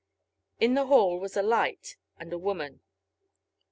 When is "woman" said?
2.39-2.81